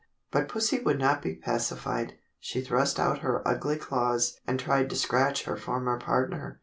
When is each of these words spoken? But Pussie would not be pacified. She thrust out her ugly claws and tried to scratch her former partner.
But 0.31 0.49
Pussie 0.49 0.79
would 0.79 0.97
not 0.97 1.21
be 1.21 1.35
pacified. 1.35 2.15
She 2.39 2.59
thrust 2.61 2.99
out 2.99 3.19
her 3.19 3.47
ugly 3.47 3.77
claws 3.77 4.39
and 4.47 4.59
tried 4.59 4.89
to 4.89 4.95
scratch 4.95 5.43
her 5.43 5.55
former 5.55 5.99
partner. 5.99 6.59